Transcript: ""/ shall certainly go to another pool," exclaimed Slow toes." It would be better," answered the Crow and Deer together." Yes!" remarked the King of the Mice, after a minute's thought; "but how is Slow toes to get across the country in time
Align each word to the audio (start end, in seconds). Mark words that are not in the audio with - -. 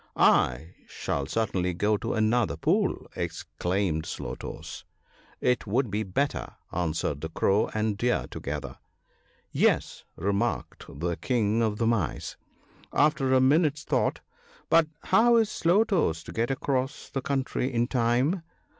""/ 0.67 0.87
shall 0.87 1.27
certainly 1.27 1.75
go 1.75 1.95
to 1.95 2.15
another 2.15 2.57
pool," 2.57 3.05
exclaimed 3.15 4.03
Slow 4.07 4.33
toes." 4.33 4.83
It 5.41 5.67
would 5.67 5.91
be 5.91 6.01
better," 6.01 6.55
answered 6.71 7.21
the 7.21 7.29
Crow 7.29 7.67
and 7.75 7.99
Deer 7.99 8.25
together." 8.31 8.79
Yes!" 9.51 10.03
remarked 10.15 10.85
the 10.87 11.17
King 11.17 11.61
of 11.61 11.77
the 11.77 11.85
Mice, 11.85 12.35
after 12.91 13.31
a 13.35 13.39
minute's 13.39 13.83
thought; 13.83 14.21
"but 14.71 14.87
how 15.03 15.35
is 15.35 15.51
Slow 15.51 15.83
toes 15.83 16.23
to 16.23 16.31
get 16.31 16.49
across 16.49 17.07
the 17.11 17.21
country 17.21 17.71
in 17.71 17.85
time 17.85 18.41